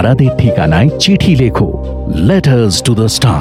তারাদের 0.00 0.32
ঠিকানায় 0.38 0.90
চিঠি 0.98 1.32
লেখো 1.36 1.68
letters 2.28 2.74
to 2.82 2.92
the 2.94 3.08
star 3.08 3.40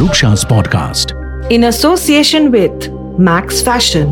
Rupsa's 0.00 0.40
podcast 0.48 1.08
in 1.54 1.62
association 1.74 2.42
with 2.56 2.78
Max 3.28 3.46
Fashion. 3.66 4.06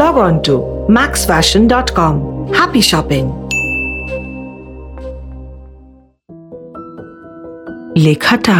Log 0.00 0.16
on 0.26 0.34
to 0.46 0.54
maxfashion.com. 0.98 2.14
Happy 2.60 2.82
shopping! 2.90 3.26
লেখাটা 8.04 8.58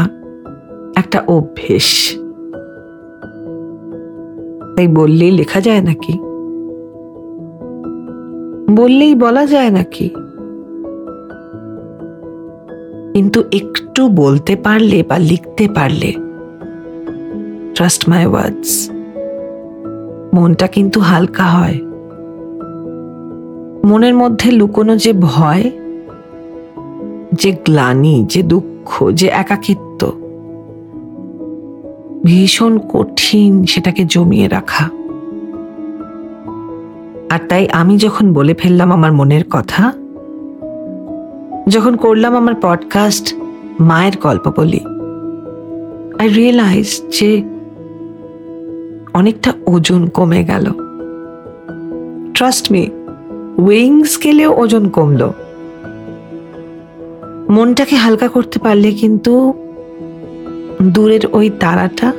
একটা 0.97 1.19
অভ্যেস 1.37 1.89
তাই 4.77 4.87
বললেই 4.99 5.33
লেখা 5.41 5.61
যায় 5.61 5.83
নাকি 5.89 6.15
বললেই 8.79 9.15
বলা 9.15 9.45
যায় 9.47 9.73
নাকি 9.79 10.07
কিন্তু 13.15 13.45
একটু 13.53 14.09
বলতে 14.09 14.57
পারলে 14.57 15.03
বা 15.09 15.19
লিখতে 15.19 15.69
পারলে 15.69 16.13
ট্রাস্ট 17.75 18.09
মাই 18.09 18.27
ওয়ার্ডস 18.27 18.91
মনটা 20.35 20.67
কিন্তু 20.67 21.01
হালকা 21.01 21.43
হয়। 21.43 21.81
মনের 23.85 24.15
মধ্যে 24.15 24.51
লুকোনো 24.51 24.97
যে 24.97 25.13
ভয়, 25.13 25.71
যে 27.33 27.53
গ্লানি, 27.53 28.25
যে 28.29 28.43
দুঃখ, 28.43 29.11
যে 29.13 29.27
একাকিত্ব, 29.27 30.13
ভীষণ 32.25 32.79
কঠিন 32.79 33.65
সেটাকে 33.65 34.05
জমিয়ে 34.05 34.49
রাখা। 34.49 34.85
আর 37.31 37.41
তাই 37.49 37.69
আমি 37.69 37.97
যখন 37.97 38.33
বলে 38.33 38.55
ফেললাম 38.55 38.93
আমার 38.93 39.13
মনের 39.13 39.45
কথা 39.51 39.93
যখন 41.69 41.97
করলাম 41.97 42.37
আমার 42.37 42.55
পডকাস্ট 42.63 43.35
মায়ের 43.81 44.13
গল্প 44.23 44.53
বলি 44.57 44.81
আই 46.19 46.29
রিয়েলাইজ 46.29 47.03
যে 47.21 47.43
অনেকটা 49.15 49.53
ওজন 49.67 50.07
কমে 50.07 50.45
গেল। 50.45 50.65
ট্রাস্ট 52.35 52.73
মি 52.73 52.91
ওয়েইং 53.59 54.05
স্কেলেও 54.05 54.61
ওজন 54.61 54.89
কমলো। 54.89 55.33
মনটাকে 57.51 57.97
হালকা 57.97 58.29
করতে 58.29 58.59
পারলে 58.59 58.93
কিন্তু 58.93 59.55
দূরের 60.83 61.21
ওই 61.33 61.51
তারাটা 61.61 62.13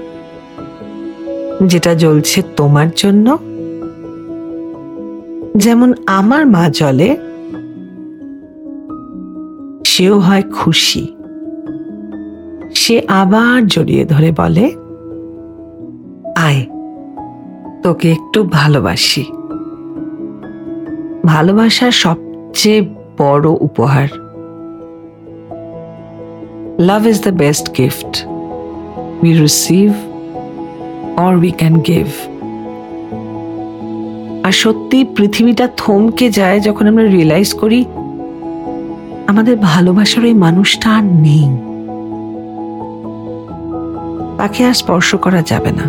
যেটা 1.63 1.95
জ্বলছে 1.95 2.41
তোমার 2.55 2.87
জন্য, 2.95 3.37
যেমন 5.57 5.93
আমার 6.05 6.45
মা 6.45 6.69
জলে 6.69 7.17
সেও 9.97 10.19
হয় 10.19 10.41
খুশি। 10.41 11.15
সে 12.75 13.01
আবার 13.07 13.67
জড়িয়ে 13.67 14.05
ধরে 14.05 14.31
বলে, 14.31 14.71
আয়, 16.35 16.65
তোকে 17.83 18.11
একটু 18.11 18.43
ভালোবাসি। 18.43 19.25
ভালোবাসার 21.25 21.91
সবচেয়ে 21.91 22.81
বড় 23.17 23.49
উপহার। 23.49 24.07
Love 26.79 27.07
is 27.07 27.23
the 27.23 27.29
best 27.29 27.77
gift 27.77 28.27
we 29.23 29.33
receive 29.33 29.93
or 31.17 31.35
we 31.35 31.51
can 31.51 31.73
give 31.79 32.07
আর 34.45 34.51
সত্যি 34.51 35.05
পৃথিবীটা 35.15 35.69
থমকে 35.77 36.29
যায় 36.29 36.59
যখন 36.59 36.87
আমরা 36.87 37.03
রিয়েলাইজ 37.03 37.53
করি 37.53 37.85
আমাদের 39.35 39.57
ভালোবাসার 39.57 40.23
ওই 40.23 40.33
মানুষটা 40.33 40.95
আর 40.95 41.03
নেই। 41.03 41.45
তাকে 44.37 44.65
আর 44.65 44.73
স্পর্শ 44.73 45.15
করা 45.15 45.41
যাবে 45.41 45.71
না। 45.71 45.85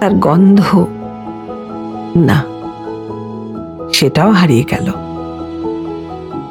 তার 0.00 0.14
গন্ধ 0.14 0.86
না, 2.16 2.38
সেটাও 3.92 4.30
হারিয়ে 4.30 4.64
গেল। 4.70 4.86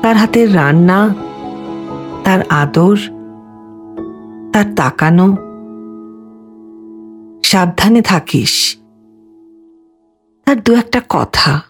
তার 0.02 0.16
হাতের 0.16 0.56
রান্না, 0.56 1.16
তার 2.24 2.42
আদর, 2.50 2.98
তার 4.54 4.68
তাকানো, 4.76 5.28
সাবধানে 7.44 8.02
থাকিস। 8.02 8.78
তার 10.46 10.64
দু 10.64 10.76
একটা 10.76 11.02
কথা 11.10 11.62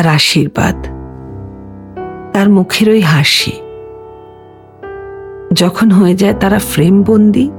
তার 0.00 0.12
আশীর্বাদ। 0.12 0.86
তার 2.32 2.48
মুখের 2.50 2.88
ওই 2.88 3.00
হাসি। 3.00 3.52
যখন 5.52 5.90
হয়ে 5.90 6.14
যায় 6.14 6.34
তারা 6.34 6.58
ফ্রেম 6.58 7.02
বন্দি 7.02 7.50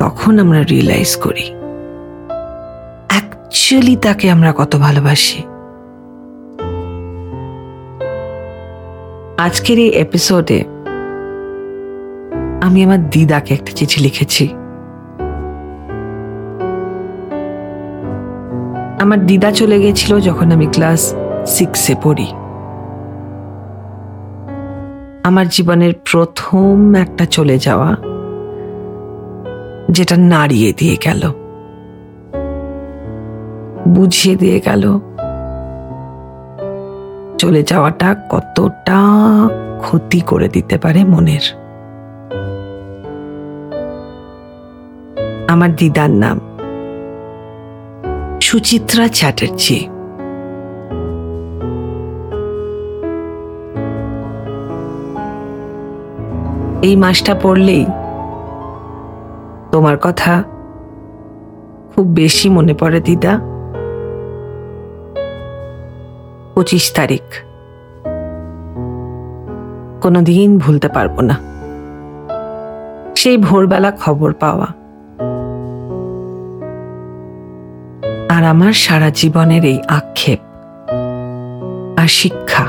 তখন 0.00 0.38
আমরা 0.38 0.62
রিয়েলাইজ 0.62 1.16
করি 1.16 1.46
অ্যাকচুয়ালি 3.08 3.96
তাকে 3.96 4.30
আমরা 4.30 4.54
কত 4.56 4.76
ভালোবাসি। 4.76 5.38
আজকের 9.38 9.78
এই 9.78 9.88
এপিসোডে 9.88 10.64
আমি 12.62 12.84
আমার 12.84 13.10
দিদাকে 13.10 13.54
একটা 13.54 13.72
চিঠি 13.72 14.02
লিখেছি। 14.02 14.48
আমার 19.04 19.26
দিদা 19.26 19.50
চলে 19.50 19.80
গেছিল 19.80 20.20
যখন 20.20 20.52
আমি 20.52 20.66
ক্লাস 20.66 21.14
সিক্সে 21.46 21.94
পড়ি। 22.02 22.26
আমার 25.24 25.48
জীবনের 25.48 25.92
প্রথম 26.12 26.94
একটা 26.94 27.24
চলে 27.24 27.58
যাওয়া, 27.58 27.90
যেটা 29.90 30.16
নাড়িয়ে 30.16 30.72
দিয়ে 30.76 30.96
গেল। 31.04 31.22
বুঝিয়ে 33.88 34.36
দিয়ে 34.36 34.60
গেল। 34.60 34.98
চলে 37.38 37.62
যাওয়াটা 37.62 38.16
কতটা 38.30 39.00
ক্ষতি 39.80 40.20
করে 40.20 40.48
দিতে 40.48 40.78
পারে 40.78 41.04
মনের। 41.04 41.44
আমার 45.48 45.76
দিদার 45.76 46.10
নাম 46.10 46.40
সুচিত্রা 48.40 49.08
চ্যাটার্জি। 49.08 49.88
এই 56.82 56.96
মাসটা 56.96 57.34
পড়লেই 57.42 57.86
তোমার 59.72 59.96
কথা 60.02 60.42
খুব 61.94 62.06
বেশি 62.06 62.48
মনে 62.48 62.74
পড়ে 62.74 63.00
দিদা। 63.00 63.38
পঁচিশ 66.54 66.92
তারিখ। 66.92 67.22
কোনোদিন 70.02 70.58
ভুলতে 70.58 70.88
পারব 70.88 71.20
না। 71.20 71.36
সেই 73.16 73.36
ভোরবেলা 73.36 73.90
খবর 73.90 74.32
পাওয়া। 74.32 74.83
আর 78.44 78.50
আমার 78.54 78.74
সারা 78.84 79.08
জীবনের 79.20 79.64
এই 79.72 79.78
আক্ষেপ 79.98 80.40
আর 82.00 82.08
শিক্ষা। 82.20 82.66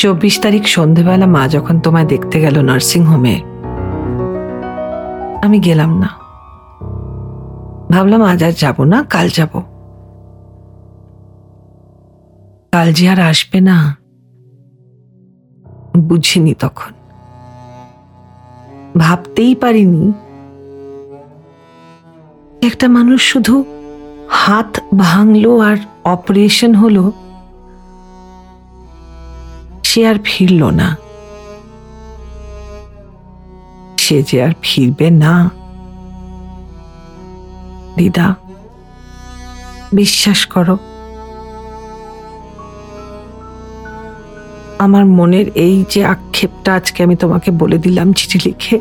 চব্বিশ 0.00 0.34
তারিখ 0.44 0.64
সন্ধেবেলা 0.74 1.28
মা 1.34 1.42
যখন 1.48 1.76
তোমায় 1.84 2.08
দেখতে 2.12 2.36
গেল 2.44 2.56
নার্সিং 2.68 3.02
হোমে, 3.10 3.36
আমি 5.44 5.58
গেলাম 5.66 5.90
না। 6.02 6.10
ভাবলাম 7.92 8.22
আজ 8.30 8.40
আর 8.48 8.54
যাব 8.62 8.76
না, 8.92 8.98
কাল 9.14 9.26
যাব। 9.38 9.52
কাল 12.72 12.88
যে 12.96 13.04
আর 13.12 13.20
আসবে 13.30 13.58
না, 13.68 13.76
বুঝিনি 16.08 16.54
তখন। 16.64 16.92
ভাবতেই 18.98 19.54
পারিনি। 19.54 20.12
একটা 22.66 22.88
মানুষ 22.88 23.32
শুধু 23.32 23.64
হাত 24.28 24.80
ভাঙলো 24.98 25.58
আর 25.58 25.76
অপারেশন 26.04 26.74
হলো, 26.74 27.12
সে 29.84 30.06
আর 30.06 30.14
ফিরল 30.24 30.62
না। 30.70 30.96
সে 33.98 34.22
যে 34.22 34.42
আর 34.42 34.52
ফিরবে 34.62 35.10
না। 35.10 35.50
দিদা, 37.96 38.34
বিশ্বাস 39.92 40.46
করো 40.46 40.76
আমার 44.78 45.06
মনের 45.06 45.46
এই 45.54 45.84
যে 45.88 46.04
আক্ষেপটা 46.04 46.74
আজকে 46.74 47.02
আমি 47.02 47.16
তোমাকে 47.16 47.50
বলে 47.50 47.78
দিলাম 47.78 48.12
চিঠি 48.12 48.38
লিখে, 48.48 48.78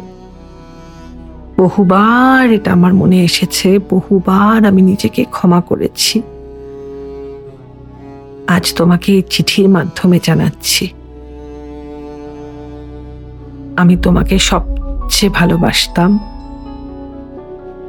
বহুবার 1.58 2.52
এটা 2.52 2.72
আমার 2.72 2.94
মনে 2.94 3.24
এসেছে, 3.24 3.80
বহুবার 3.90 4.66
আমি 4.66 4.82
নিজেকে 4.82 5.24
ক্ষমা 5.24 5.62
করেছি। 5.62 6.22
আজ 8.48 8.74
তোমাকে 8.74 9.14
এই 9.14 9.24
চিঠির 9.30 9.70
মাধ্যমে 9.70 10.20
জানাচ্ছি। 10.24 10.88
আমি 13.78 13.98
তোমাকে 13.98 14.40
সবচেয়ে 14.40 15.32
ভালোবাসতাম। 15.32 16.20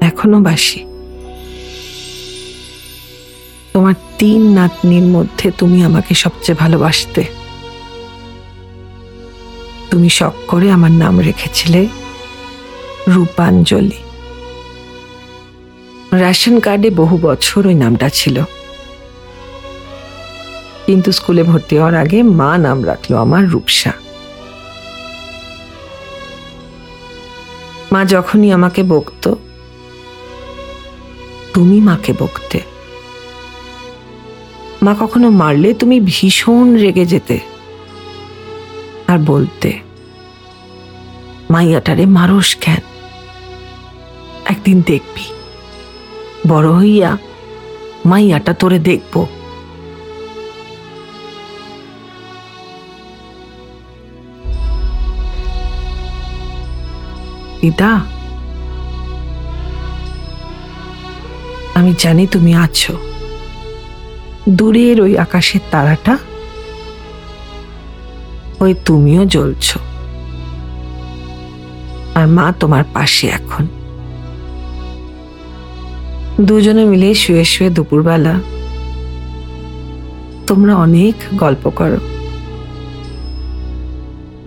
এখনও 0.00 0.40
বাসি। 0.40 0.84
তোমার 3.72 3.94
তিন 4.18 4.42
নাতনির 4.42 5.02
মধ্যে 5.02 5.50
তুমি 5.58 5.84
আমাকে 5.84 6.14
সবচেয়ে 6.14 6.58
ভালোবাসতে। 6.58 7.43
তুমি 9.94 10.10
শখ 10.10 10.32
করে 10.48 10.70
আমার 10.70 10.90
নাম 10.90 11.18
রেখেছিলে 11.18 11.86
রূপাঞ্জলি। 13.08 14.02
রেশন 16.18 16.60
কার্ডে 16.60 16.90
বহু 16.90 17.18
বছর 17.22 17.66
ওই 17.66 17.74
নামটা 17.74 18.08
ছিল। 18.08 18.42
কিন্তু 20.86 21.12
স্কুলে 21.12 21.42
ভর্তি 21.42 21.78
হওয়ার 21.78 21.94
আগে 21.94 22.22
মা 22.22 22.58
নাম 22.58 22.86
রাখল 22.86 23.14
আমার 23.16 23.48
রূপসা। 23.48 23.92
মা 27.92 28.04
যখনই 28.04 28.52
আমাকে 28.52 28.82
বকতো, 28.82 29.36
তুমি 31.54 31.80
মাকে 31.80 32.12
বকতে। 32.12 32.60
মা 34.82 34.96
কখনো 35.00 35.30
মারলে 35.30 35.74
তুমি 35.74 36.00
ভীষণ 36.00 36.76
রেগে 36.76 37.04
যেতে 37.04 37.38
আর 39.06 39.18
বলতে। 39.18 39.83
মাইয়াটারে 41.54 42.04
মারস 42.06 42.50
কেন? 42.56 42.82
একদিন 44.44 44.82
দেখবি। 44.86 45.26
বড় 46.46 46.68
হইয়া 46.72 47.10
মাইয়াটা 48.06 48.52
তোরে 48.54 48.78
দেখব। 48.78 49.14
দিদা 57.60 57.92
আমি 61.74 61.92
জানি 61.98 62.26
তুমি 62.26 62.52
আছো। 62.54 62.94
দূরের 64.48 64.96
ওই 65.00 65.12
আকাশের 65.18 65.62
তারাটা, 65.70 66.14
ওই 68.60 68.72
তুমিও 68.84 69.22
জ্বলছ। 69.24 69.66
আর 72.14 72.26
মা 72.26 72.52
তোমার 72.60 72.84
পাশে 72.92 73.26
এখন। 73.26 73.66
দুজনে 76.40 76.84
মিলে 76.84 77.14
শুয়ে 77.14 77.44
শুয়ে 77.44 77.70
দুপুরবেলা। 77.70 78.40
তোমরা 80.46 80.76
অনেক 80.76 81.14
গল্প 81.36 81.70
করো। 81.70 81.96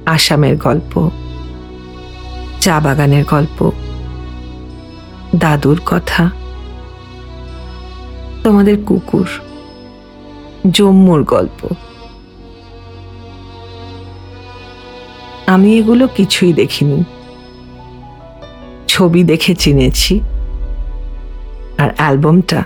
আসামের 0.05 0.57
গল্প, 0.57 1.09
চা 2.59 2.79
বাগানের 2.79 3.25
গল্প, 3.29 3.71
দাদুর 5.35 5.81
কথা, 5.85 6.29
তোমাদের 8.43 8.77
কুকুর, 8.85 9.27
জম্মুর 10.71 11.23
গল্প। 11.23 11.67
আমি 15.47 15.77
এগুলো 15.77 16.07
কিছুই 16.07 16.53
দেখিনি। 16.53 17.03
ছবি 18.97 19.23
দেখে 19.23 19.55
চিনেছি। 19.55 20.19
আর 21.77 21.89
অ্যালবামটা 21.97 22.63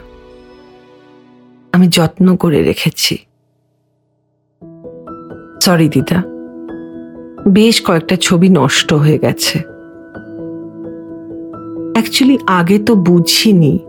আমি 1.72 1.88
যত্ন 1.88 2.36
করে 2.36 2.64
রেখেছি। 2.64 3.18
সরি 5.62 5.90
দিদা, 5.90 6.24
বেশ 7.48 7.86
কয়েকটা 7.86 8.16
ছবি 8.16 8.50
নষ্ট 8.50 8.94
হয়ে 8.94 9.18
গেছে। 9.18 9.60
অ্যাকচুয়ালি 11.94 12.38
আগে 12.48 12.80
তো 12.80 12.96
বুঝিনি। 12.96 13.80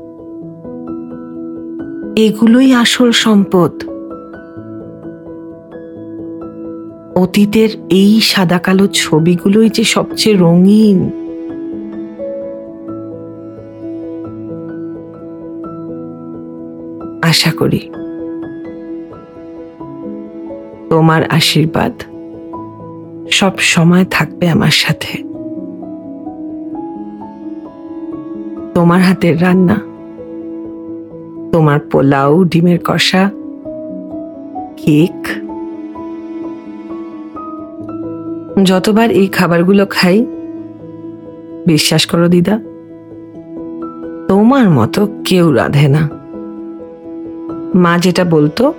এগুলোই 2.23 2.73
আসল 2.73 3.11
সম্পদ। 3.11 3.73
অতীতের 7.17 7.69
এই 7.91 8.21
সাদা 8.21 8.59
কালো 8.59 8.87
ছবিগুলোই 8.87 9.71
যে 9.71 9.85
সবচেয়ে 9.85 10.37
রঙিন। 10.37 11.21
আশা 17.32 17.50
করি। 17.50 17.81
তোমার 20.90 21.23
আশীর্বাদ 21.31 21.94
সব 23.31 23.55
সময় 23.73 24.05
থাকবে 24.11 24.44
আমার 24.49 24.75
সাথে। 24.82 25.12
তোমার 28.75 29.00
হাতের 29.00 29.37
রান্না, 29.43 29.76
তোমার 31.52 31.79
পোলাও, 31.90 32.32
ডিমের 32.44 32.81
কষা, 32.84 33.25
কেক। 34.76 35.19
যতবার 38.64 39.08
এই 39.11 39.26
খাবারগুলো 39.26 39.84
খাই, 39.90 40.19
বিশ্বাস 41.67 42.02
করো 42.06 42.26
দিদা, 42.29 42.56
তোমার 44.29 44.67
মতো 44.70 45.00
কেউ 45.25 45.46
রাধে 45.52 45.88
না। 45.88 46.02
মা 47.74 47.98
যেটা 47.98 48.24
বলতো, 48.24 48.74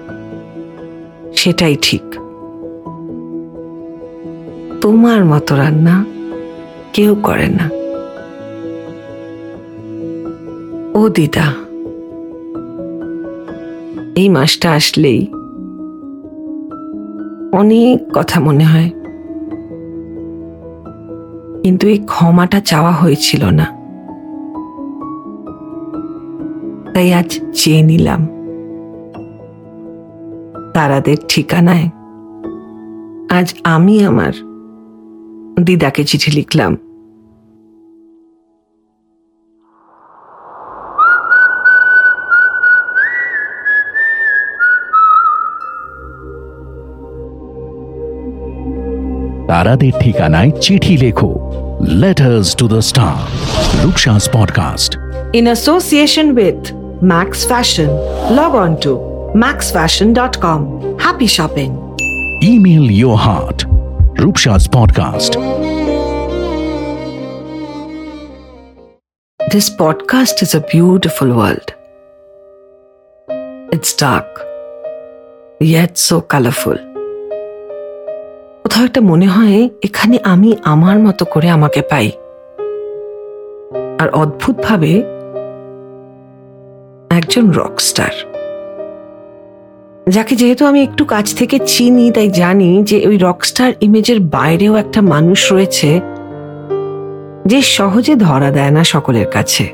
সেটাই 1.36 1.76
ঠিক। 1.82 2.02
তোমার 4.82 5.26
মতো 5.26 5.56
রান্না 5.56 6.06
কেউ 6.94 7.16
করে 7.16 7.48
না। 7.48 7.70
ও 11.00 11.10
দিদা, 11.10 11.54
এই 14.16 14.30
মাসটা 14.30 14.72
আসলেই 14.72 15.28
অনেক 17.52 18.12
কথা 18.14 18.40
মনে 18.40 18.64
হয়। 18.64 18.90
কিন্তু 21.64 21.88
এই 21.88 21.98
ক্ষমাটা 21.98 22.60
চাওয়া 22.60 22.92
হয়েছিল 22.92 23.46
না। 23.46 23.66
তাই 26.94 27.14
আজ 27.14 27.40
চেয়ে 27.54 27.82
নিলাম। 27.82 28.43
তারাদের 30.74 31.18
ঠিকানায়। 31.30 31.90
আজ 33.40 33.54
আমি 33.64 34.06
আমার 34.06 34.34
দিদাকে 35.60 36.04
চিঠি 36.04 36.32
লিখলাম। 36.32 36.76
তারাদের 49.48 49.92
ঠিকানায় 50.00 50.52
চিঠি 50.62 50.98
লেখো। 50.98 51.52
Letters 51.82 52.56
to 52.56 52.68
the 52.68 52.82
star 52.82 53.16
Rupsa's 53.86 54.30
podcast 54.34 54.98
In 55.34 55.46
association 55.48 56.26
with 56.26 56.62
Max 57.04 57.30
Fashion, 57.52 57.90
log 58.38 58.54
on 58.54 58.86
to 58.86 59.13
maxfashion.com. 59.34 60.62
Happy 61.00 61.28
shopping. 61.28 61.72
Email 62.52 62.84
your 62.98 63.18
heart 63.26 63.60
Rupsa's 64.24 64.64
podcast 64.76 65.34
This 69.40 69.68
podcast 69.82 70.36
is 70.46 70.52
a 70.60 70.64
beautiful 70.74 71.30
world. 71.40 71.70
It's 73.76 73.92
dark, 74.04 74.32
yet 75.74 75.94
so 76.08 76.16
colorful. 76.34 76.78
কোথাও 78.64 78.84
একটা 78.90 79.02
মনে 79.12 79.28
হয় 79.36 79.60
এখানে 79.88 80.18
আমি 80.34 80.50
আমার 80.74 80.98
মতো 81.06 81.24
করে 81.26 81.48
আমাকে 81.58 81.82
পাই 81.92 82.08
আর 84.02 84.08
অদ্ভুতভাবে 84.22 84.92
একজন 87.18 87.46
রকস্টার 87.62 88.14
যাকে 90.10 90.36
যেহেতু 90.36 90.66
আমি 90.66 90.84
একটু 90.84 91.06
কাছ 91.06 91.36
থেকে 91.36 91.60
চিনি, 91.66 92.12
তাই 92.12 92.30
জানি 92.30 92.84
যে 92.84 93.08
ওই 93.08 93.18
রকস্টার 93.18 93.74
ইমেজের 93.82 94.20
বাইরেও 94.20 94.76
একটা 94.76 95.02
মানুষ 95.02 95.54
রয়েছে 95.54 96.02
যে 97.46 97.62
সহজে 97.62 98.16
ধরা 98.16 98.52
দেয় 98.52 98.72
না 98.72 98.84
সকলের 98.84 99.26
কাছে। 99.26 99.70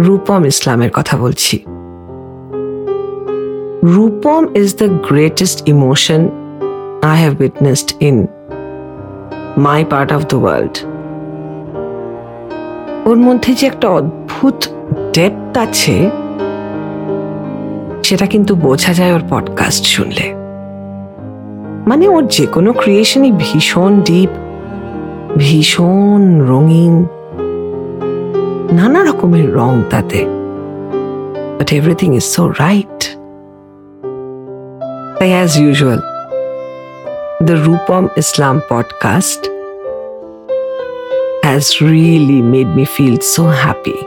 রূপম 0.00 0.44
ইসলামের 0.44 0.90
কথা 0.92 1.16
বলছি। 1.16 1.64
Rupam 3.84 4.46
is 4.54 4.76
the 4.76 4.88
greatest 5.08 5.68
emotion 5.68 6.28
I 7.02 7.20
have 7.20 7.40
witnessed 7.40 8.02
in 8.02 8.26
my 9.56 9.84
part 9.84 10.12
of 10.12 10.26
the 10.26 10.36
world 10.36 10.78
ওর 13.08 13.16
মধ্যে 13.16 13.54
যে 13.54 13.66
একটা 13.66 13.88
অদ্ভুত 13.88 14.66
ডেপথ 15.12 15.58
আছে 15.58 16.10
সেটা 18.08 18.26
কিন্তু 18.26 18.54
বোঝা 18.54 18.92
যায় 18.92 19.12
ওর 19.12 19.20
পডকাস্ট 19.30 19.84
শুনলে। 19.84 20.34
মানে 21.86 22.08
ওর 22.08 22.26
যে 22.26 22.46
কোনো 22.46 22.72
ক্রিয়েশনই 22.72 23.32
ভীষণ 23.38 24.00
ডিপ 24.00 24.30
ভীষণ 25.38 26.40
রঙিন, 26.40 26.94
নানা 28.72 29.04
রকমের 29.04 29.54
রং 29.54 29.82
তাতে। 29.90 30.24
But 31.58 31.72
everything 31.72 32.16
is 32.16 32.22
so 32.22 32.48
right 32.48 33.16
তাই 35.18 35.30
as 35.30 35.56
usual 35.56 36.00
the 37.46 37.52
Rupam 37.52 38.06
Islam 38.16 38.60
podcast 38.70 39.50
has 41.44 41.66
really 41.80 42.40
made 42.54 42.70
me 42.78 42.84
feel 42.96 43.16
so 43.34 43.44
happy. 43.64 43.98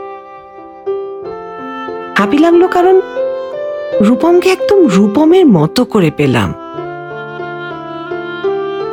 Happy 2.18 2.38
লাগল 2.38 2.66
কারণ 2.66 3.00
রূপমকে 4.02 4.50
একদম 4.50 4.88
রূপমের 4.96 5.46
মতো 5.46 5.84
করে 5.84 6.10
পেলাম। 6.16 6.54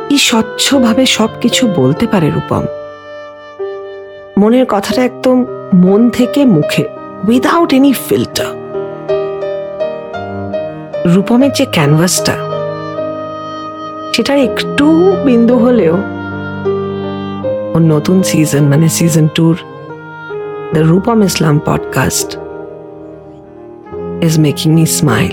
কি 0.08 0.18
স্বচ্ছভাবে 0.18 1.06
সবকিছু 1.06 1.68
বলতে 1.76 2.06
পারে 2.06 2.30
রূপম। 2.30 2.64
মনের 4.38 4.66
কথাটা 4.68 5.04
একদম 5.04 5.44
মন 5.74 6.10
থেকে 6.10 6.44
মুখে 6.44 6.84
উইদাউট 7.28 7.72
এনি 7.72 7.92
ফিল্টার 7.92 8.50
রূপমের 11.14 11.52
যে 11.52 11.64
ক্যানভাসটা 11.64 12.34
সেটার 14.12 14.38
একটু 14.38 15.16
বিন্দু 15.24 15.58
হলেও 15.58 15.94
ওর 17.74 17.80
নতুন 17.80 18.22
সিজন 18.22 18.64
মানে 18.64 18.88
season 18.88 19.28
two 19.28 19.56
the 20.72 20.80
Rupam 20.80 21.22
Islam 21.22 21.58
podcast 21.58 22.38
is 24.22 24.38
making 24.38 24.74
me 24.74 24.86
smile 24.86 25.32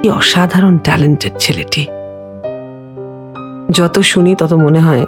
কি 0.00 0.10
অসাধারণ 0.10 0.78
ট্যালেন্টেড 0.78 1.32
ছেলেটি। 1.38 1.86
যত 3.70 3.98
শুনি 4.00 4.34
তত 4.34 4.52
মনে 4.52 4.80
হয় 4.80 5.04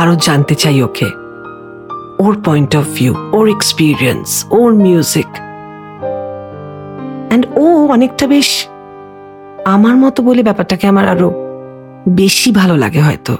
আরও 0.00 0.14
জানতে 0.14 0.54
চাই 0.54 0.82
ওকে। 0.82 1.08
ওর 2.24 2.34
পয়েন্ট 2.44 2.76
অফ 2.76 2.84
ভিউ 2.94 3.12
ওর 3.32 3.48
এক্সপিরিয়েন্স 3.48 4.46
ওর 4.50 4.74
মিউজিক 4.74 5.30
অ্যান্ড 7.28 7.46
ও 7.56 7.86
অনেকটা 7.86 8.26
বেশ 8.26 8.66
আমার 9.64 9.96
মতো 9.96 10.22
বলে 10.22 10.42
ব্যাপারটাকে 10.42 10.86
আমার 10.86 11.08
আরও 11.08 11.28
বেশি 12.08 12.52
ভালো 12.52 12.76
লাগে 12.76 13.00
হয়তো। 13.00 13.36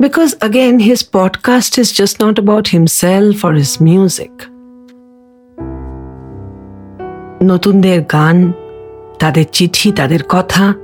Because 0.00 0.34
again 0.44 0.78
his 0.78 1.08
podcast 1.12 1.78
is 1.78 1.96
just 1.96 2.22
not 2.22 2.40
about 2.40 2.68
himself 2.68 3.44
or 3.44 3.54
his 3.54 3.76
music 3.80 4.34
নতুনদের 7.42 8.02
গান, 8.02 8.52
তাদের 9.18 9.44
চিঠি, 9.52 9.92
তাদের 9.92 10.22
কথা, 10.28 10.74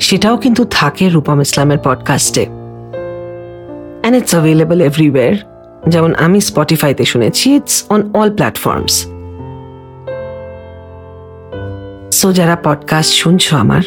সেটাও 0.00 0.36
কিন্তু 0.36 0.64
থাকে 0.70 1.08
রূপম 1.08 1.40
ইসলামের 1.40 1.78
পডকাস্টে 1.84 2.46
অ্যান্ড 2.46 4.16
ইটস 4.16 4.30
অ্যাভেলেবল 4.30 4.80
এভরিওয়ের 4.80 5.34
যেমন 5.88 6.14
আমি 6.14 6.40
স্পটিফাইতে 6.40 7.04
শুনেছি 7.04 7.54
it's 7.54 7.84
on 7.88 8.00
all 8.14 8.30
platforms 8.30 8.94
so 12.12 12.32
যারা 12.32 12.56
পডকাস্ট 12.64 13.12
শুনছো 13.14 13.56
আমার 13.56 13.82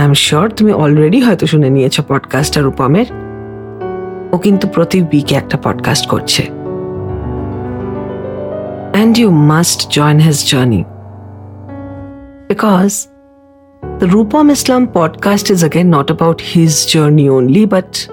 আই 0.00 0.06
এম 0.06 0.12
শিওর 0.12 0.50
তুমি 0.50 0.72
অলরেডি 0.72 1.20
হয়তো 1.20 1.46
শুনে 1.46 1.70
নিয়েছো 1.70 2.02
পডকাস্টটা 2.08 2.60
রূপমের। 2.60 3.06
ও 4.32 4.38
কিন্তু 4.38 4.68
প্রতি 4.68 5.02
উইকে 5.02 5.34
একটা 5.34 5.58
পডকাস্ট 5.62 6.08
করছে। 6.08 6.42
And 8.92 9.18
you 9.18 9.30
must 9.30 9.90
join 9.90 10.18
his 10.18 10.50
journey 10.50 10.84
because 12.48 13.06
The 14.00 14.06
Rupam 14.06 14.46
Islam 14.50 14.86
podcast 14.94 15.52
is 15.54 15.62
again 15.68 15.88
not 15.94 16.08
about 16.10 16.38
his 16.54 16.72
journey 16.94 17.28
only, 17.30 17.66
but 17.70 18.10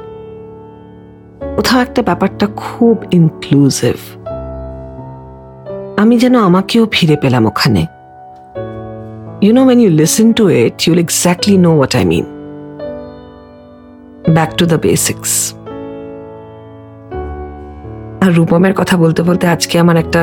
কোথাও 1.56 1.82
একটা 1.82 2.01
ব্যাপারটা 2.01 2.48
খুব 2.56 2.98
ইনক্লুসিভ 3.12 3.96
আমি 5.98 6.17
যেন 6.17 6.36
আমাকেও 6.36 6.88
ফিরে 6.91 7.15
পেলাম 7.15 7.46
ওখানে। 7.46 7.86
You 9.39 9.53
know, 9.53 9.65
when 9.65 9.79
you 9.79 9.91
listen 9.91 10.34
to 10.34 10.48
it, 10.48 10.88
you'll 10.88 10.98
exactly 10.98 11.58
know 11.58 11.74
what 11.74 11.94
I 11.94 12.03
mean. 12.03 12.25
Back 14.34 14.58
to 14.58 14.65
the 14.65 14.79
basics. 14.79 15.34
আর 18.22 18.32
রূপমের 18.38 18.74
কথা 18.74 18.96
বলতে 18.98 19.22
বলতে 19.24 19.46
আজকে 19.48 19.75
আমার 19.79 19.98
একটা 19.98 20.22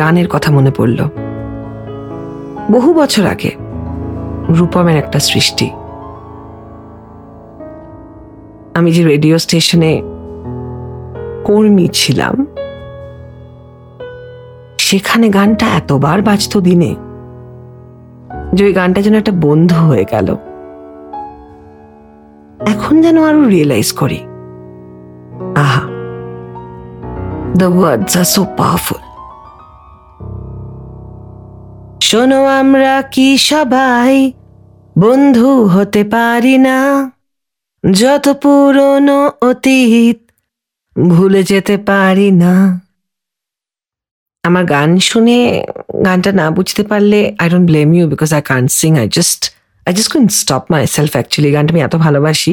গানের 0.00 0.28
কথা 0.28 0.50
মনে 0.56 0.72
পড়ল 0.78 0.98
বহু 2.72 2.90
বছর 3.00 3.24
আগে 3.34 3.50
রূপমের 4.58 4.96
একটা 4.96 5.18
সৃষ্টি 5.28 5.66
আমি 8.74 8.90
যে 8.96 9.02
রেডিও 9.04 9.36
স্টেশনে 9.38 9.92
কর্মী 11.44 11.86
ছিলাম 11.98 12.34
সেখানে 14.78 15.26
গানটা 15.36 15.66
এতবার 15.78 16.18
বাজতো 16.22 16.58
দিনে 16.60 16.92
যে 18.54 18.64
ওই 18.64 18.72
গানটা 18.72 19.00
যেন 19.02 19.14
একটা 19.14 19.32
বন্ধু 19.40 19.74
হয়ে 19.74 20.06
গেল। 20.10 20.28
এখন 22.66 23.02
যেন 23.02 23.16
আরও 23.24 23.40
রিয়েলাইজ 23.44 23.92
করি। 23.92 24.20
আহা 25.56 25.82
the 27.58 27.64
words 27.64 28.16
are 28.16 28.24
so 28.24 28.42
powerful 28.56 29.02
শোনো 32.00 32.44
আমরা 32.46 33.02
কি 33.02 33.38
সবাই 33.38 34.32
বন্ধু 34.98 35.66
হতে 35.66 36.04
পারি 36.04 36.58
না? 36.58 36.78
যত 37.84 38.28
পুরনো 38.42 39.32
অতীত 39.42 40.18
ভুলে 41.08 41.42
যেতে 41.42 41.76
পারি 41.76 42.30
না। 42.30 42.80
আমার 44.42 44.64
গান 44.64 44.98
শুনে 44.98 45.38
গানটা 46.06 46.30
না 46.40 46.46
বুঝতে 46.58 46.82
পারলে 46.90 47.20
I 47.42 47.46
don't 47.52 47.66
blame 47.70 47.88
you 47.96 48.04
because 48.12 48.30
I 48.38 48.42
can't 48.50 48.68
sing 48.80 48.90
I 49.02 49.06
just 49.16 49.40
I 49.86 49.92
just 49.96 50.10
queen 50.14 50.26
stop 50.40 50.62
myself 50.96 51.12
actually 51.16 51.50
গানটা 51.54 51.70
আমি 51.74 51.80
এত 51.86 51.94
ভালোবাসি। 52.06 52.52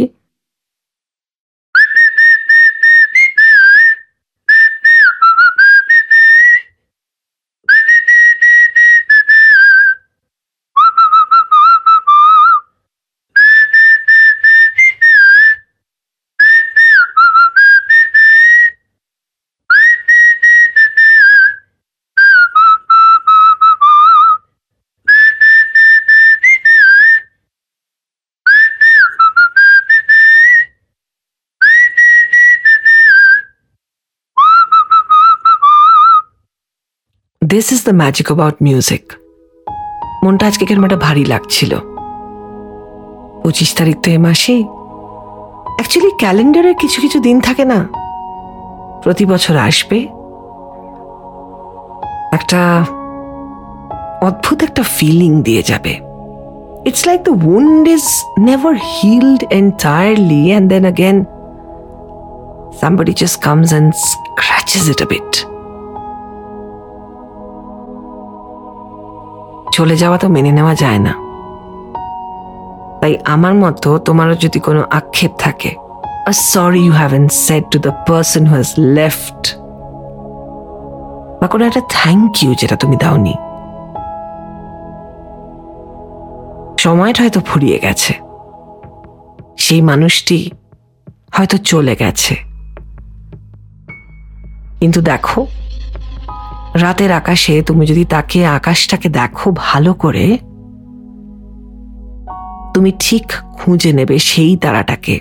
This 37.50 37.72
is 37.72 37.86
the 37.86 37.92
magic 37.92 38.26
about 38.26 38.56
music 38.62 39.14
মনটা 40.24 40.48
আজকে 40.48 40.66
কেন 40.66 40.84
একটা 40.84 40.98
ভারী 40.98 41.26
লাগছিল? 41.26 41.78
পঁচিশ 43.44 43.76
তারিখ 43.76 43.98
তো 44.04 44.12
এ 44.12 44.18
মাসেই। 44.18 44.64
অ্যাকচুয়ালি 44.64 46.12
ক্যালেন্ডারে 46.20 46.74
কিছু 46.74 47.02
কিছু 47.02 47.20
দিন 47.20 47.42
থাকে 47.42 47.66
না। 47.66 47.90
প্রতি 49.04 49.26
বছর 49.26 49.58
আসবে। 49.58 49.98
একটা 52.34 52.86
অদ্ভুত 54.22 54.64
একটা 54.64 54.84
ফিলিং 54.84 55.44
দিয়ে 55.44 55.64
যাবে। 55.64 56.00
It's 56.86 57.06
like 57.06 57.24
the 57.24 57.32
wound 57.32 57.90
is 57.90 58.24
never 58.40 58.76
healed 58.76 59.44
entirely 59.50 60.48
and 60.48 60.70
then 60.70 60.82
again 60.82 61.26
somebody 62.82 63.14
just 63.24 63.38
comes 63.42 63.70
and 63.72 63.88
scratches 64.10 64.86
it 64.94 65.02
a 65.06 65.10
bit. 65.14 65.57
চলে 69.78 69.96
যাওয়া 69.98 70.18
তো 70.18 70.28
মেনে 70.28 70.52
নেওয়া 70.52 70.76
যায় 70.76 71.00
না। 71.00 71.14
তাই 73.02 73.14
আমার 73.26 73.54
মতো 73.54 73.90
তোমারও 73.98 74.36
যদি 74.36 74.60
কোনো 74.60 74.82
আক্ষেপ 74.90 75.32
থাকে 75.40 75.72
sorry 76.54 76.82
you 76.88 76.96
haven't 77.04 77.32
said 77.46 77.64
to 77.74 77.78
the 77.86 77.94
person 78.10 78.42
who 78.48 78.56
has 78.60 78.72
left, 79.00 79.44
বা 81.42 81.48
কোনো 81.48 81.64
একটা 81.66 81.82
থ্যাংক 81.90 82.44
ইউ 82.44 82.52
যেটা 82.62 82.76
তুমি 82.76 82.96
দাওনি। 82.96 83.36
সময়টা 86.80 87.24
হয়তো 87.24 87.40
ফুরিয়ে 87.40 87.80
গেছে। 87.80 88.14
সেই 89.58 89.82
মানুষটি 89.82 90.52
হয়তো 91.34 91.58
চলে 91.58 91.96
গেছে। 91.96 92.36
কিন্তু 94.80 95.02
দেখো 95.02 95.40
রাতের 96.78 97.12
আকাশে 97.12 97.62
তুমি 97.62 97.86
যদি 97.86 98.06
তাকে 98.06 98.46
আকাশটাকে 98.46 99.10
দেখো 99.10 99.52
ভালো 99.56 99.94
করে, 99.94 100.38
তুমি 102.74 102.92
ঠিক 103.00 103.32
খুঁজে 103.54 103.94
নেবে 103.94 104.20
সেই 104.20 104.58
তারাটাকে। 104.58 105.20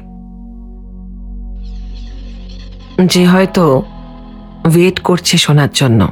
যে 3.06 3.26
হয়তো 3.26 3.82
ওয়েট 4.64 5.00
করছে 5.00 5.38
শোনার 5.38 5.68
জন্য। 5.75 6.08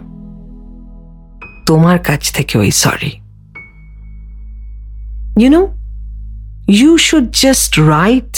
তোমার 1.67 1.99
কাছ 1.99 2.33
থেকে 2.33 2.59
ওই 2.59 2.71
sorry. 2.71 3.13
You 5.43 5.51
know 5.51 5.63
you 6.69 6.99
should 6.99 7.31
just 7.33 7.81
write 7.81 8.37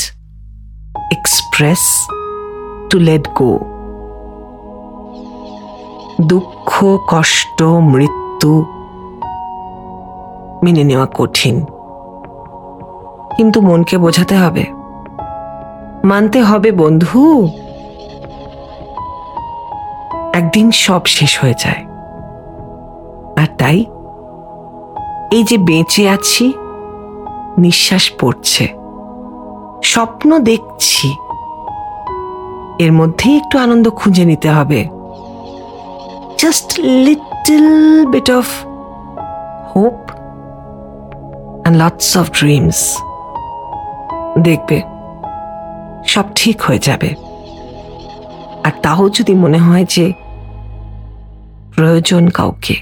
express 1.12 2.08
to 2.90 2.98
let 2.98 3.28
go 3.28 3.75
দুঃখ, 6.20 6.98
কষ্ট, 7.08 7.62
মৃত্যু 7.62 8.64
মেনে 10.62 10.84
নেওয়া 10.84 11.06
কঠিন। 11.14 11.64
কিন্তু 13.36 13.60
মনকে 13.60 13.98
বোঝাতে 13.98 14.36
হবে। 14.36 14.64
মানতে 16.04 16.42
হবে, 16.42 16.72
বন্ধু, 16.72 17.48
একদিন 20.32 20.70
সব 20.70 21.04
শেষ 21.04 21.38
হয়ে 21.40 21.54
যায়। 21.58 21.86
আর 23.36 23.46
তাই 23.58 23.84
এই 25.32 25.44
যে 25.44 25.58
বেঁচে 25.58 26.08
আছি, 26.08 26.52
নিঃশ্বাস 27.58 28.12
পড়ছে। 28.20 28.68
স্বপ্ন 29.84 30.38
দেখছি। 30.38 31.16
এর 32.78 32.92
মধ্যেই 32.92 33.36
একটু 33.36 33.58
আনন্দ 33.58 33.90
খুঁজে 33.90 34.24
নিতে 34.24 34.50
হবে। 34.50 34.95
Just 36.38 36.80
little 36.80 37.66
bit 38.06 38.30
of 38.30 38.46
hope 39.76 39.98
and 40.10 41.76
lots 41.82 42.16
of 42.16 42.30
dreams 42.30 42.98
দেখবে, 44.42 44.82
সব 46.06 46.24
ঠিক 46.34 46.62
হয়ে 46.62 46.78
যাবে। 46.78 47.14
আর 48.64 48.72
তাও 48.82 49.08
যদি 49.08 49.34
মনে 49.34 49.58
হয় 49.58 49.84
যে 49.88 50.12
প্রয়োজন 51.76 52.28
কাউকে, 52.28 52.74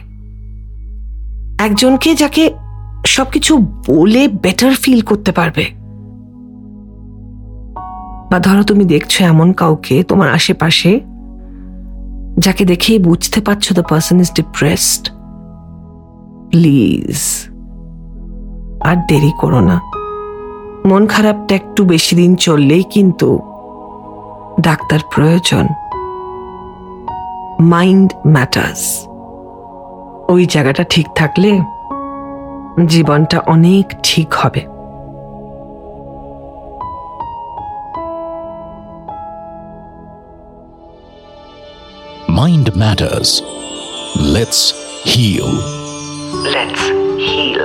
একজনকে 1.64 2.14
যাকে 2.14 2.50
সবকিছু 3.06 3.52
বলে 3.86 4.28
বেটার 4.28 4.74
ফিল 4.74 5.00
করতে 5.00 5.32
পারবে। 5.32 5.64
বা 8.30 8.38
ধরো 8.38 8.62
তুমি 8.62 8.84
দেখছ 8.84 9.22
এমন 9.22 9.52
কাউকে 9.52 10.02
তোমার 10.02 10.28
আশেপাশে 10.30 11.00
যাকে 12.38 12.64
দেখেই 12.64 12.98
বুঝতে 12.98 13.40
পারছ 13.40 13.72
the 13.72 13.82
person 13.82 14.20
is 14.20 14.32
depressed 14.34 15.10
please 16.50 17.48
আর 18.80 18.96
দেরি 18.96 19.32
করো 19.40 19.60
না। 19.60 19.80
মন 20.86 21.06
খারাপটা 21.06 21.54
একটু 21.54 21.84
বেশি 21.84 22.16
দিন 22.16 22.36
চললেই 22.36 22.82
কিন্তু 22.82 23.40
ডাক্তার 24.60 24.98
প্রয়োজন। 25.14 25.66
মাইন্ড 27.60 28.12
ম্যাটার্স 28.26 29.08
ওই 30.28 30.46
জায়গাটা 30.46 30.84
ঠিক 30.84 31.06
থাকলে 31.14 31.60
জীবনটা 32.86 33.38
অনেক 33.46 33.92
ঠিক 34.02 34.34
হবে। 34.34 34.73
Mind 42.44 42.76
matters. 42.76 43.40
Let's 44.34 44.60
heal. 45.04 45.48
Let's 46.46 46.82
heal. 47.18 47.62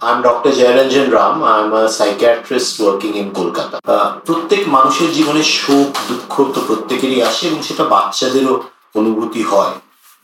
I'm 0.00 0.22
Dr. 0.22 0.50
Jayaranjan 0.50 1.10
Ram. 1.10 1.42
I'm 1.44 1.72
a 1.72 1.88
psychiatrist 1.88 2.78
working 2.78 3.16
in 3.16 3.32
Kolkata. 3.32 3.78
Uh, 3.84 4.08
প্রত্যেক 4.26 4.62
মানুষের 4.68 5.08
জীবনে 5.12 5.42
শোক 5.58 5.90
দুঃখ 6.08 6.32
তো 6.54 6.60
প্রত্যেকেরই 6.68 7.20
আসে 7.22 7.42
এবং 7.48 7.60
সেটা 7.68 7.84
বাচ্চাদেরও 7.94 8.54
অনুভূতি 8.94 9.42
হয় 9.42 9.74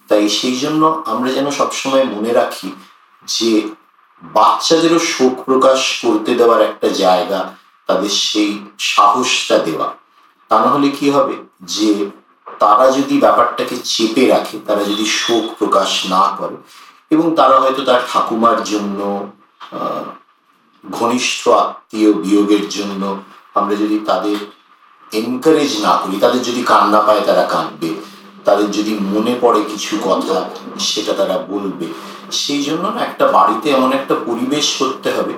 তাই 0.08 0.24
সেই 0.38 0.56
জন্য 0.62 0.82
আমরা 1.06 1.28
যেন 1.36 1.46
সবসময় 1.60 2.04
মনে 2.14 2.32
রাখি 2.40 2.68
যে 3.28 3.50
বাচ্চাদেরও 4.32 4.98
শোক 4.98 5.34
প্রকাশ 5.44 5.80
করতে 6.04 6.34
দেওয়ার 6.34 6.60
একটা 6.62 6.88
জায়গা, 6.88 7.40
তাদের 7.86 8.08
সেই 8.08 8.58
সাহসটা 8.78 9.58
দেওয়া। 9.58 9.88
তা 10.48 10.56
না 10.60 10.68
হলে 10.68 10.88
কি 10.88 11.10
হবে? 11.10 11.34
যে 11.62 11.90
তারা 12.58 12.90
যদি 12.90 13.20
ব্যাপারটাকে 13.20 13.76
চেপে 13.84 14.26
রাখে, 14.26 14.58
তারা 14.66 14.84
যদি 14.84 15.06
শোক 15.06 15.44
প্রকাশ 15.58 16.06
না 16.06 16.22
করে, 16.38 16.56
এবং 17.10 17.34
তারা 17.34 17.60
হয়তো 17.60 17.84
তার 17.84 18.00
ঠাকুমার 18.12 18.64
জন্য 18.64 19.28
ঘনিষ্ঠ 20.84 21.48
আত্মীয় 21.48 22.12
বিয়োগের 22.12 22.68
জন্য 22.68 23.20
আমরা 23.54 23.74
যদি 23.76 23.98
তাদের 24.06 24.36
এনকারেজ 25.12 25.72
না 25.86 25.96
করি, 26.02 26.16
তাদের 26.20 26.42
যদি 26.42 26.62
কান্না 26.62 27.00
পায়, 27.00 27.20
তারা 27.20 27.42
কাঁদবে। 27.42 28.13
তাদের 28.44 28.70
যদি 28.70 28.98
মনে 29.14 29.34
পড়ে 29.40 29.60
কিছু 29.72 29.96
কথা, 30.04 30.48
সেটা 30.78 31.12
তারা 31.12 31.38
বলবে। 31.48 31.86
সেই 32.30 32.62
জন্য 32.62 32.84
না 32.88 33.00
একটা 33.04 33.26
বাড়িতে 33.26 33.70
এমন 33.70 33.92
একটা 33.92 34.14
পরিবেশ 34.26 34.66
করতে 34.78 35.10
হবে 35.10 35.34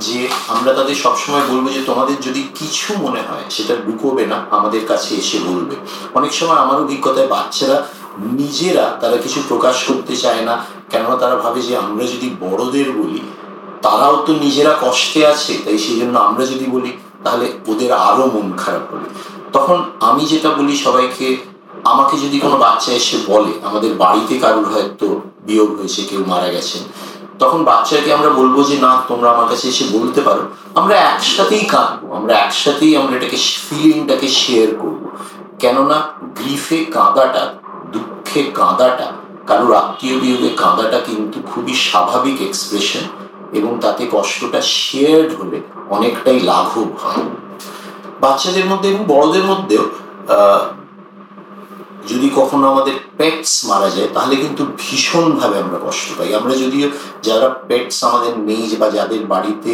যে 0.00 0.28
আমরা 0.48 0.72
তাদের 0.72 0.94
সবসময় 0.94 1.44
বলব 1.48 1.66
যে 1.68 1.82
তোমাদের 1.82 2.16
যদি 2.20 2.48
কিছু 2.54 2.94
মনে 2.98 3.22
হয়, 3.22 3.44
সেটা 3.50 3.74
লুকোবে 3.86 4.26
না, 4.26 4.46
আমাদের 4.50 4.86
কাছে 4.86 5.14
এসে 5.14 5.38
বলবে। 5.48 5.74
অনেক 6.14 6.32
সময় 6.32 6.56
আমার 6.56 6.80
অভিজ্ঞতায় 6.80 7.26
বাচ্চারা 7.26 7.86
নিজেরা 8.18 8.98
তারা 9.00 9.16
কিছু 9.16 9.38
প্রকাশ 9.48 9.76
করতে 9.88 10.16
চায় 10.16 10.44
না, 10.44 10.64
কেননা 10.90 11.16
তারা 11.16 11.36
ভাবে 11.36 11.62
যে 11.62 11.76
আমরা 11.76 12.04
যদি 12.04 12.30
বড়দের 12.40 12.92
বলি, 12.92 13.20
তারাও 13.82 14.16
তো 14.26 14.32
নিজেরা 14.32 14.76
কষ্টে 14.80 15.26
আছে, 15.26 15.52
তাই 15.64 15.78
সেই 15.78 15.96
জন্য 16.00 16.18
আমরা 16.18 16.46
যদি 16.46 16.64
বলি, 16.64 16.92
তাহলে 17.24 17.46
ওদের 17.66 17.92
আরও 17.92 18.26
মন 18.34 18.48
খারাপ 18.56 18.84
হবে। 18.92 19.08
তখন 19.52 19.78
আমি 20.00 20.26
যেটা 20.26 20.50
বলি 20.50 20.76
সবাইকে 20.76 21.49
আমাকে 21.84 22.18
যদি 22.18 22.38
কোনো 22.40 22.56
বাচ্চা 22.56 22.92
এসে 22.92 23.16
বলে, 23.26 23.52
আমাদের 23.64 23.94
বাড়িতে 23.94 24.38
কারোর 24.38 24.66
হয়তো 24.74 25.20
বিয়োগ 25.46 25.70
হয়েছে, 25.78 26.02
কেউ 26.02 26.24
মারা 26.26 26.48
গেছেন 26.48 26.82
তখন 27.38 27.64
বাচ্চাকে 27.64 28.12
আমরা 28.12 28.28
বলব 28.28 28.64
যে, 28.64 28.76
না, 28.78 29.02
তোমরা 29.08 29.30
আমার 29.30 29.48
কাছে 29.48 29.68
এসে 29.68 29.84
বলতে 29.92 30.20
পারো। 30.20 30.42
আমরা 30.74 30.96
একসাথেই 30.96 31.64
কাঁদবো, 31.64 32.14
আমরা 32.14 32.34
একসাথেই 32.34 32.96
আমরা 32.96 33.16
এটাকে 33.16 33.36
ফিলিংটাকে 33.36 34.28
শেয়ার 34.28 34.74
করব। 34.82 35.02
কেননা 35.58 35.96
গ্রিফে 36.20 36.84
কাঁদাটা, 36.84 37.54
দুঃখে 37.92 38.42
কাঁদাটা, 38.42 39.12
কারোর 39.46 39.74
আত্মীয় 39.74 40.20
বিয়োগে 40.20 40.48
কাঁদাটা 40.48 41.00
কিন্তু 41.00 41.40
খুবই 41.50 41.74
স্বাভাবিক 41.74 42.42
এক্সপ্রেশন 42.42 43.00
এবং 43.52 43.78
তাতে 43.80 44.06
কষ্টটা 44.10 44.60
শেয়ার্ড 44.62 45.30
হলে 45.40 45.60
অনেকটাই 45.88 46.40
লাঘব 46.40 46.88
হয়। 47.02 47.22
বাচ্চাদের 48.20 48.66
মধ্যে 48.66 48.88
এবং 48.88 49.04
বড়দের 49.08 49.44
মধ্যেও 49.44 49.84
যদি 52.08 52.30
কখনো 52.34 52.64
আমাদের 52.72 52.92
পেটস 53.18 53.64
মারা 53.64 53.90
যায়, 53.90 54.08
তাহলে 54.14 54.36
কিন্তু 54.36 54.66
ভীষণভাবে 54.82 55.58
আমরা 55.58 55.78
কষ্ট 55.86 56.18
পাই। 56.18 56.34
আমরা 56.34 56.54
যদিও 56.54 56.88
যারা 57.22 57.48
পেটস 57.68 58.04
আমাদের 58.04 58.38
নেই 58.38 58.76
বা 58.80 58.90
যাদের 58.90 59.26
বাড়িতে 59.26 59.72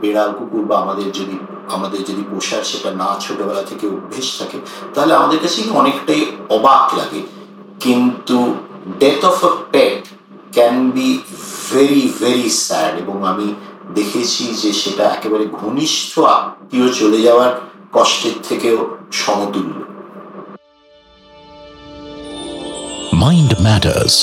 বেড়াল, 0.00 0.32
কুকুর 0.38 0.64
বা 0.64 0.78
আমাদের 0.78 1.12
যদি 1.12 1.36
আমাদের 1.72 2.00
যদি 2.04 2.22
পোষার 2.30 2.62
সেটা 2.64 2.90
না 2.90 3.16
ছোটবেলা 3.20 3.62
থেকে 3.62 3.86
অভ্যেস 3.86 4.38
থাকে, 4.38 4.58
তাহলে 4.94 5.14
আমাদের 5.14 5.38
কাছে 5.42 5.58
অনেকটাই 5.70 6.22
অবাক 6.48 6.94
লাগে। 6.98 7.20
কিন্তু 7.80 8.54
death 8.98 9.24
of 9.24 9.44
a 9.44 9.52
pet 9.72 10.00
can 10.52 10.90
be 10.90 11.18
very 11.70 12.12
very 12.20 12.50
sad 12.50 12.98
এবং 12.98 13.26
আমি 13.26 13.54
দেখেছি 13.94 14.44
যে 14.62 14.72
সেটা 14.72 15.04
একেবারে 15.04 15.46
ঘনিষ্ঠ 15.46 16.18
আত্মীয় 16.18 16.92
চলে 16.92 17.22
যাওয়ার 17.22 17.52
কষ্টের 17.92 18.36
থেকেও 18.48 18.96
সমতুল্য। 19.12 19.93
Mind 23.24 23.52
matters. 23.58 24.14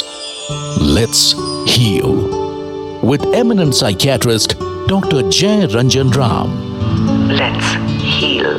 Let's 0.95 1.21
heal. 1.65 2.11
With 3.01 3.23
eminent 3.33 3.73
psychiatrist 3.73 4.49
Dr. 4.87 5.19
Jay 5.29 5.65
Ranjan 5.65 6.09
Ram. 6.17 6.49
Let's 7.39 7.67
heal. 8.09 8.49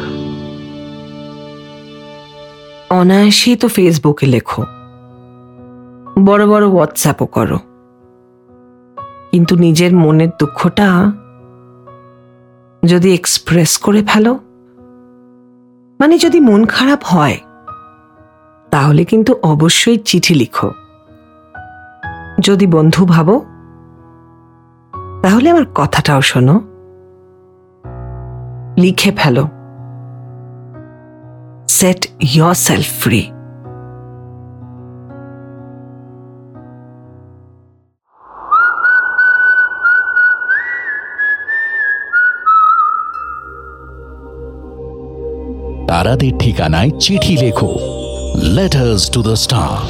অনায়াসেই 2.91 3.57
তো 3.57 3.67
ফেসবুকে 3.69 4.27
লেখো 4.27 4.63
বড় 6.25 6.43
বড় 6.47 6.65
হোয়াটসঅ্যাপও 6.69 7.27
করো 7.27 7.59
কিন্তু 9.33 9.53
নিজের 9.57 9.93
মনের 9.95 10.33
দুঃখটা 10.41 10.89
যদি 12.83 13.09
এক্সপ্রেস 13.15 13.73
করে 13.77 14.01
ফেলো 14.03 14.33
মানে 16.01 16.15
যদি 16.19 16.39
মন 16.41 16.61
খারাপ 16.67 17.03
হয় 17.05 17.39
তাহলে 18.73 19.05
কিন্তু 19.05 19.33
অবশ্যই 19.43 19.97
চিঠি 19.97 20.35
লিখো। 20.35 20.71
যদি 22.41 22.67
বন্ধু 22.67 23.07
ভাবো, 23.07 23.41
তাহলে 25.23 25.51
আমার 25.51 25.67
কথাটাও 25.75 26.21
শোনো। 26.21 26.61
লিখে 28.77 29.13
ফেলো। 29.17 29.45
সেট 31.69 32.07
ইয়োর 32.21 32.55
সেলফ 32.55 32.91
ফ্রি 33.03 33.23
তারাদের 45.89 46.33
ঠিকানায় 46.39 46.91
চিঠি 46.91 47.37
লেখো। 47.37 48.02
Letters 48.35 49.09
to 49.11 49.23
the 49.23 49.37
Star, 49.37 49.81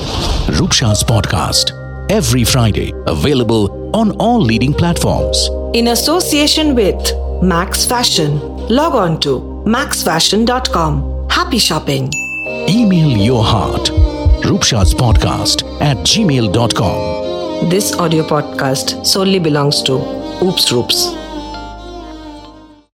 Rupsha's 0.58 1.02
podcast. 1.04 1.70
Every 2.10 2.44
Friday, 2.44 2.92
available 3.06 3.94
on 3.96 4.10
all 4.18 4.40
leading 4.40 4.74
platforms. 4.74 5.48
In 5.74 5.88
association 5.88 6.74
with 6.74 7.12
Max 7.42 7.84
Fashion. 7.84 8.38
Log 8.68 8.94
on 8.94 9.20
to 9.20 9.40
maxfashion.com. 9.66 11.28
Happy 11.30 11.58
shopping. 11.58 12.10
Email 12.68 13.16
your 13.16 13.44
heart. 13.44 13.90
Rupsha's 14.44 14.92
podcast 14.94 15.62
at 15.80 15.96
gmail.com. 15.98 17.68
This 17.70 17.94
audio 17.94 18.24
podcast 18.24 19.06
solely 19.06 19.38
belongs 19.38 19.82
to 19.84 19.94
Oops 20.42 20.72
Roops. 20.72 21.21